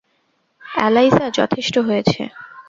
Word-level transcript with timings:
ELISA, 0.81 1.25
যথেষ্ট 1.37 1.75
হয়েছে! 1.87 2.21